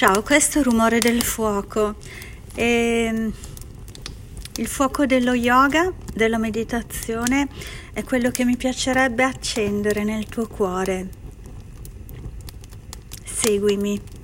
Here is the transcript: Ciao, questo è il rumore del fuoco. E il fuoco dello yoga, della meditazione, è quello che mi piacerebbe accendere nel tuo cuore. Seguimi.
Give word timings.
Ciao, 0.00 0.22
questo 0.22 0.56
è 0.56 0.60
il 0.62 0.66
rumore 0.66 0.98
del 0.98 1.20
fuoco. 1.20 1.96
E 2.54 3.30
il 4.56 4.66
fuoco 4.66 5.04
dello 5.04 5.34
yoga, 5.34 5.92
della 6.14 6.38
meditazione, 6.38 7.48
è 7.92 8.02
quello 8.02 8.30
che 8.30 8.46
mi 8.46 8.56
piacerebbe 8.56 9.24
accendere 9.24 10.02
nel 10.02 10.24
tuo 10.24 10.46
cuore. 10.46 11.06
Seguimi. 13.24 14.19